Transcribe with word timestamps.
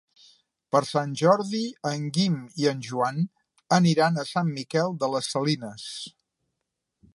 Per 0.75 0.79
Sant 0.91 1.11
Jordi 1.19 1.59
en 1.89 2.07
Guim 2.15 2.39
i 2.63 2.65
en 2.73 2.81
Joan 2.89 3.21
aniran 3.79 4.17
a 4.17 4.27
Sant 4.33 4.49
Miquel 4.57 4.93
de 5.05 5.13
les 5.17 5.33
Salines. 5.37 5.87